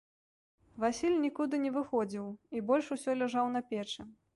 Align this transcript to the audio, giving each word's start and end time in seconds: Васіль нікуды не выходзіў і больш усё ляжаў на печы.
Васіль 0.83 1.19
нікуды 1.27 1.61
не 1.67 1.75
выходзіў 1.77 2.27
і 2.59 2.67
больш 2.71 2.85
усё 3.01 3.11
ляжаў 3.25 3.57
на 3.59 3.69
печы. 3.73 4.13